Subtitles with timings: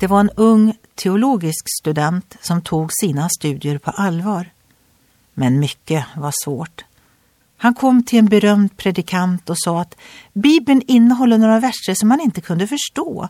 [0.00, 4.50] Det var en ung teologisk student som tog sina studier på allvar.
[5.34, 6.84] Men mycket var svårt.
[7.56, 9.96] Han kom till en berömd predikant och sa att
[10.32, 13.28] Bibeln innehåller några verser som han inte kunde förstå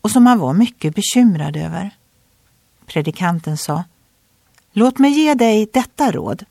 [0.00, 1.90] och som han var mycket bekymrad över.
[2.86, 3.84] Predikanten sa
[4.72, 6.44] Låt mig ge dig detta råd.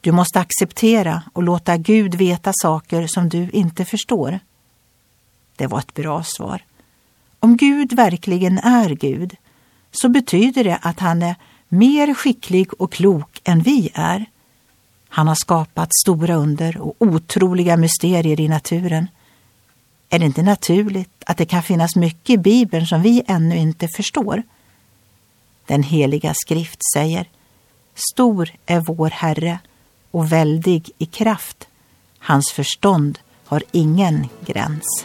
[0.00, 4.40] Du måste acceptera och låta Gud veta saker som du inte förstår.
[5.56, 6.62] Det var ett bra svar.
[7.44, 9.36] Om Gud verkligen är Gud
[9.92, 11.36] så betyder det att han är
[11.68, 14.26] mer skicklig och klok än vi är.
[15.08, 19.08] Han har skapat stora under och otroliga mysterier i naturen.
[20.08, 23.88] Är det inte naturligt att det kan finnas mycket i Bibeln som vi ännu inte
[23.96, 24.42] förstår?
[25.66, 27.28] Den heliga skrift säger
[28.12, 29.58] Stor är vår Herre
[30.10, 31.68] och väldig i kraft.
[32.18, 35.04] Hans förstånd har ingen gräns.